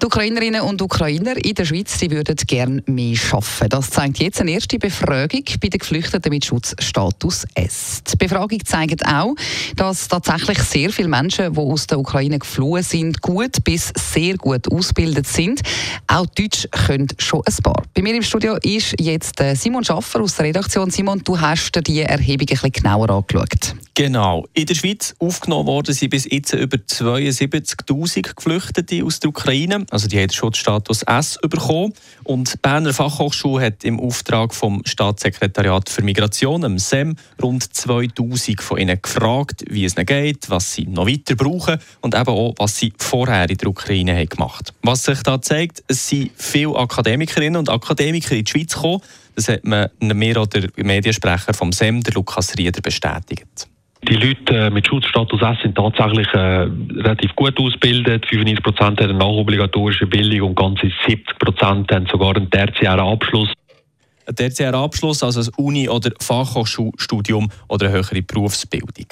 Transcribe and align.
Die 0.00 0.06
Ukrainerinnen 0.06 0.60
und 0.60 0.80
Ukrainer 0.80 1.36
in 1.44 1.54
der 1.54 1.64
Schweiz 1.64 1.98
die 1.98 2.10
würden 2.10 2.36
gerne 2.46 2.82
mehr 2.86 3.18
arbeiten. 3.32 3.68
Das 3.68 3.90
zeigt 3.90 4.18
jetzt 4.20 4.40
eine 4.40 4.52
erste 4.52 4.78
Befragung 4.78 5.42
bei 5.60 5.68
den 5.68 5.78
Geflüchteten 5.78 6.30
mit 6.30 6.44
Schutzstatus 6.44 7.44
S. 7.54 8.02
Die 8.04 8.16
Befragung 8.16 8.64
zeigt 8.64 9.04
auch, 9.04 9.34
dass 9.74 10.06
tatsächlich 10.06 10.58
sehr 10.60 10.90
viele 10.90 11.08
Menschen, 11.08 11.52
die 11.52 11.58
aus 11.58 11.88
der 11.88 11.98
Ukraine 11.98 12.38
geflohen 12.38 12.84
sind, 12.84 13.20
gut 13.22 13.64
bis 13.64 13.92
sehr 13.96 14.36
gut 14.36 14.70
ausgebildet 14.70 15.26
sind. 15.26 15.62
Auch 16.06 16.26
Deutsch 16.26 16.68
können 16.70 17.08
schon 17.18 17.42
ein 17.44 17.56
paar. 17.64 17.82
Bei 17.92 18.02
mir 18.02 18.14
im 18.14 18.22
Studio 18.22 18.56
ist 18.62 18.94
jetzt 19.00 19.40
äh, 19.40 19.56
Simon 19.56 19.82
Schaffer 19.82 20.20
aus 20.20 20.36
der 20.36 20.46
Redaktion. 20.46 20.90
Simon, 20.90 21.22
du 21.24 21.40
hast 21.40 21.74
dir 21.74 21.82
die 21.82 22.02
Erhebung 22.02 22.46
ein 22.46 22.54
bisschen 22.54 22.72
genauer 22.72 23.10
angeschaut. 23.10 23.74
Genau. 23.98 24.46
In 24.54 24.66
der 24.66 24.76
Schweiz 24.76 25.16
aufgenommen 25.18 25.66
worden 25.66 25.92
sind 25.92 26.10
bis 26.10 26.24
jetzt 26.24 26.52
über 26.52 26.76
72.000 26.76 28.32
Geflüchtete 28.36 29.04
aus 29.04 29.18
der 29.18 29.30
Ukraine. 29.30 29.86
Also 29.90 30.06
die 30.06 30.18
haben 30.18 30.28
den 30.28 30.34
Schutzstatus 30.34 31.02
S 31.02 31.36
bekommen. 31.42 31.92
Und 32.22 32.54
die 32.54 32.58
Berner 32.58 32.94
Fachhochschule 32.94 33.66
hat 33.66 33.82
im 33.82 33.98
Auftrag 33.98 34.54
vom 34.54 34.82
Staatssekretariat 34.86 35.88
für 35.88 36.02
Migration, 36.02 36.60
dem 36.60 36.78
SEM, 36.78 37.16
rund 37.42 37.64
2'000 37.64 38.62
von 38.62 38.78
ihnen 38.78 39.02
gefragt, 39.02 39.64
wie 39.68 39.84
es 39.84 39.96
ihnen 39.96 40.06
geht, 40.06 40.48
was 40.48 40.74
sie 40.74 40.86
noch 40.86 41.08
weiter 41.08 41.34
brauchen 41.34 41.78
und 42.00 42.14
eben 42.14 42.28
auch, 42.28 42.54
was 42.56 42.76
sie 42.76 42.92
vorher 42.98 43.50
in 43.50 43.56
der 43.56 43.68
Ukraine 43.68 44.14
haben 44.16 44.28
gemacht 44.28 44.68
haben. 44.68 44.76
Was 44.82 45.02
sich 45.02 45.24
da 45.24 45.42
zeigt, 45.42 45.82
es 45.88 46.08
sind 46.08 46.30
viele 46.36 46.76
Akademikerinnen 46.76 47.56
und 47.56 47.68
Akademiker 47.68 48.36
in 48.36 48.44
die 48.44 48.50
Schweiz 48.52 48.74
gekommen. 48.74 49.02
Das 49.34 49.48
hat 49.48 49.64
mir 49.64 50.40
oder 50.40 50.68
Mediensprecher 50.76 51.52
vom 51.52 51.72
SEM, 51.72 52.04
der 52.04 52.14
Lukas 52.14 52.56
Rieder, 52.56 52.80
bestätigt. 52.80 53.66
Die 54.02 54.14
Leute 54.14 54.56
äh, 54.56 54.70
mit 54.70 54.86
Schutzstatus 54.86 55.42
S 55.42 55.58
sind 55.62 55.74
tatsächlich 55.74 56.28
äh, 56.32 56.68
relativ 57.02 57.34
gut 57.34 57.58
ausgebildet. 57.58 58.26
95 58.26 58.62
Prozent 58.62 59.00
haben 59.00 59.10
eine 59.10 59.18
nachobligatorische 59.18 60.06
Bildung 60.06 60.50
und 60.50 60.54
ganze 60.56 60.90
70 61.06 61.38
Prozent 61.38 61.90
haben 61.90 62.06
sogar 62.06 62.36
einen 62.36 62.48
tertiären 62.48 63.00
Abschluss. 63.00 63.48
Ein 64.26 64.36
tertiärer 64.36 64.78
Abschluss, 64.78 65.22
also 65.22 65.40
ein 65.40 65.48
Uni- 65.56 65.88
oder 65.88 66.10
Fachhochschulstudium 66.20 67.48
oder 67.68 67.86
eine 67.86 67.96
höhere 67.96 68.22
Berufsbildung. 68.22 69.06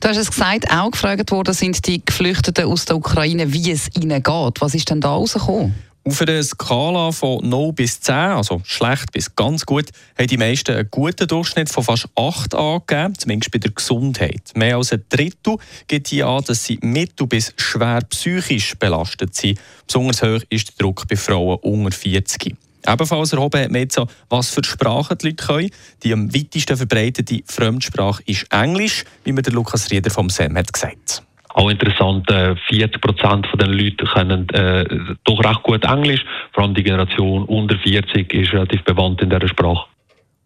Du 0.00 0.08
hast 0.08 0.16
es 0.16 0.30
gesagt, 0.30 0.66
auch 0.70 0.90
gefragt 0.90 1.30
worden 1.30 1.54
sind 1.54 1.86
die 1.86 2.04
Geflüchteten 2.04 2.64
aus 2.64 2.84
der 2.84 2.96
Ukraine, 2.96 3.52
wie 3.52 3.70
es 3.70 3.88
ihnen 3.96 4.20
geht. 4.20 4.60
Was 4.60 4.74
ist 4.74 4.90
denn 4.90 5.00
da 5.00 5.10
rausgekommen? 5.10 5.74
Auf 6.08 6.22
einer 6.22 6.42
Skala 6.42 7.12
von 7.12 7.46
0 7.46 7.74
bis 7.74 8.00
10, 8.00 8.14
also 8.14 8.62
schlecht 8.64 9.12
bis 9.12 9.36
ganz 9.36 9.66
gut, 9.66 9.90
haben 10.18 10.26
die 10.26 10.38
meisten 10.38 10.74
einen 10.74 10.90
guten 10.90 11.28
Durchschnitt 11.28 11.68
von 11.68 11.84
fast 11.84 12.08
8 12.14 12.54
angegeben, 12.54 13.18
zumindest 13.18 13.50
bei 13.50 13.58
der 13.58 13.72
Gesundheit. 13.72 14.52
Mehr 14.54 14.78
als 14.78 14.90
ein 14.90 15.04
Drittel 15.10 15.58
gibt 15.86 16.08
hier 16.08 16.26
an, 16.26 16.42
dass 16.46 16.64
sie 16.64 16.78
mittel- 16.80 17.26
bis 17.26 17.52
schwer 17.58 18.00
psychisch 18.08 18.74
belastet 18.78 19.34
sind. 19.34 19.60
Besonders 19.86 20.22
hoch 20.22 20.40
ist 20.48 20.68
der 20.68 20.76
Druck 20.78 21.06
bei 21.08 21.16
Frauen 21.16 21.58
unter 21.60 21.90
40. 21.90 22.56
Ebenfalls 22.86 23.34
erhoben 23.34 23.60
hat 23.60 23.70
man 23.70 23.82
jetzt 23.82 23.98
auch, 23.98 24.08
was 24.30 24.48
für 24.48 24.64
Sprachen 24.64 25.18
die 25.18 25.26
Leute 25.26 25.46
können. 25.46 25.70
Die 26.04 26.14
am 26.14 26.34
weitesten 26.34 26.78
verbreitete 26.78 27.42
Fremdsprache 27.44 28.22
ist 28.24 28.46
Englisch, 28.50 29.04
wie 29.24 29.32
mir 29.32 29.42
der 29.42 29.52
Lukas 29.52 29.90
Rieder 29.90 30.10
vom 30.10 30.30
SEM 30.30 30.56
hat 30.56 30.72
gesagt. 30.72 31.22
Auch 31.58 31.70
interessant, 31.70 32.30
40 32.30 32.70
äh, 32.70 32.98
Prozent 33.00 33.48
der 33.60 33.66
Leute 33.66 34.04
können 34.04 34.48
äh, 34.50 34.84
doch 35.24 35.42
recht 35.42 35.64
gut 35.64 35.84
Englisch. 35.84 36.24
Vor 36.52 36.62
allem 36.62 36.72
die 36.72 36.84
Generation 36.84 37.42
unter 37.46 37.76
40 37.76 38.32
ist 38.32 38.52
relativ 38.52 38.84
bewandt 38.84 39.22
in 39.22 39.30
dieser 39.30 39.48
Sprache. 39.48 39.86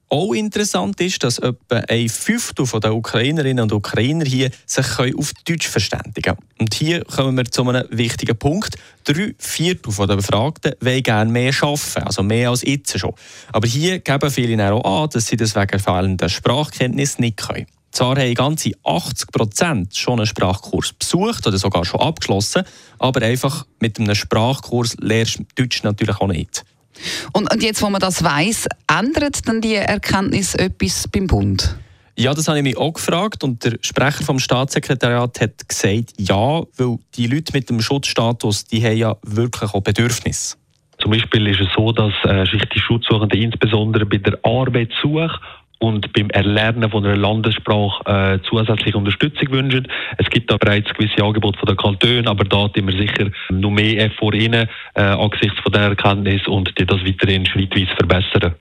Auch 0.09 0.33
interessant 0.33 0.99
ist, 1.03 1.23
dass 1.23 1.39
etwa 1.39 1.83
ein 1.87 2.09
Fünftel 2.09 2.65
der 2.81 2.95
Ukrainerinnen 2.95 3.65
und 3.65 3.75
Ukrainer 3.75 4.25
hier 4.25 4.51
sich 4.65 4.87
auf 4.99 5.33
Deutsch 5.47 5.69
verständigen 5.69 6.23
können. 6.23 6.48
Und 6.59 6.73
hier 6.73 7.05
kommen 7.05 7.36
wir 7.36 7.45
zu 7.45 7.69
einem 7.69 7.85
wichtigen 7.91 8.39
Punkt. 8.39 8.79
Drei 9.05 9.35
Viertel 9.36 10.07
der 10.07 10.17
Befragten 10.17 10.73
wollen 10.81 11.03
gerne 11.03 11.31
mehr 11.31 11.53
arbeiten, 11.61 12.05
also 12.05 12.23
mehr 12.23 12.48
als 12.48 12.63
jetzt 12.63 12.98
schon. 12.98 13.13
Aber 13.53 13.69
hier 13.69 13.98
geben 13.98 14.31
viele 14.31 14.73
auch 14.73 15.03
an, 15.03 15.11
dass 15.13 15.27
sie 15.27 15.36
das 15.36 15.55
wegen 15.55 15.79
fehlender 15.79 16.31
Sprachkenntnis 16.31 17.19
nicht 17.19 17.36
können. 17.36 17.67
Zwar 17.92 18.17
haben 18.17 18.35
ganze 18.35 18.73
80 18.85 19.30
Prozent 19.30 19.95
schon 19.95 20.19
einen 20.19 20.27
Sprachkurs 20.27 20.95
besucht 20.95 21.47
oder 21.47 21.58
sogar 21.58 21.85
schon 21.85 22.01
abgeschlossen, 22.01 22.64
aber 22.98 23.23
einfach 23.23 23.67
mit 23.80 24.01
einem 24.01 24.14
Sprachkurs 24.14 24.97
lernst 24.98 25.39
du 25.39 25.45
Deutsch 25.55 25.83
natürlich 25.83 26.19
auch 26.19 26.29
nicht. 26.29 26.64
Und, 27.33 27.53
und 27.53 27.63
jetzt, 27.63 27.83
wo 27.83 27.91
man 27.91 28.01
das 28.01 28.23
weiß, 28.25 28.67
ändert 28.86 29.47
dann 29.47 29.61
die 29.61 29.75
Erkenntnis 29.75 30.55
etwas 30.55 31.07
beim 31.08 31.27
Bund? 31.27 31.77
Ja, 32.17 32.35
das 32.35 32.48
habe 32.48 32.58
ich 32.58 32.64
mich 32.64 32.77
auch 32.77 32.92
gefragt 32.92 33.42
und 33.45 33.64
der 33.64 33.79
Sprecher 33.80 34.24
vom 34.24 34.39
Staatssekretariat 34.39 35.41
hat 35.41 35.69
gesagt, 35.69 36.13
ja, 36.19 36.63
weil 36.77 36.98
die 37.14 37.27
Leute 37.27 37.53
mit 37.55 37.70
dem 37.70 37.80
Schutzstatus, 37.80 38.64
die 38.67 38.85
haben 38.85 38.97
ja 38.97 39.17
wirklich 39.23 39.73
auch 39.73 39.80
Bedürfnisse. 39.80 40.57
Zum 40.98 41.11
Beispiel 41.11 41.47
ist 41.48 41.61
es 41.61 41.69
so, 41.74 41.91
dass 41.91 42.13
äh, 42.24 42.45
sich 42.45 42.63
die 42.74 42.79
Schutzsuchenden 42.79 43.41
insbesondere 43.41 44.07
bei 44.07 44.19
der 44.19 44.39
Arbeitssuche 44.45 45.41
und 45.83 46.13
beim 46.13 46.31
Erlernen 46.31 46.91
von 46.91 47.05
einer 47.05 47.17
Landessprache 47.17 48.05
äh, 48.07 48.39
zusätzliche 48.48 48.97
Unterstützung 48.97 49.51
wünschen. 49.51 49.89
Es 50.17 50.31
gibt 50.31 50.51
da 50.51 50.57
bereits 50.57 50.89
gewisse 50.95 51.23
Angebote 51.23 51.59
von 51.59 51.67
den 51.67 51.77
Kantonen, 51.77 52.29
aber 52.29 52.45
da 52.45 52.70
sind 52.75 52.87
wir 52.87 52.97
sicher 52.97 53.31
noch 53.51 53.70
mehr 53.70 54.07
Effort 54.07 54.33
rein, 54.33 54.55
äh, 54.55 54.69
angesichts 55.01 55.59
von 55.61 55.73
der 55.73 55.83
Erkenntnis 55.83 56.47
und 56.47 56.73
die 56.79 56.87
das 56.87 57.05
weiterhin 57.05 57.45
schrittweise 57.47 57.95
verbessern. 57.97 58.55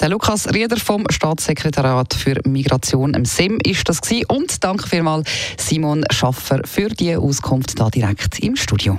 Der 0.00 0.10
Lukas 0.10 0.52
Rieder 0.54 0.76
vom 0.76 1.04
Staatssekretariat 1.10 2.14
für 2.14 2.36
Migration 2.44 3.14
im 3.14 3.24
SIM 3.24 3.58
ist 3.64 3.88
das 3.88 4.00
gewesen. 4.00 4.26
und 4.28 4.62
danke 4.62 4.88
vielmals 4.88 5.28
Simon 5.56 6.04
Schaffer 6.10 6.60
für 6.64 6.88
die 6.88 7.16
Auskunft 7.16 7.80
da 7.80 7.88
direkt 7.88 8.38
im 8.38 8.54
Studio. 8.54 8.98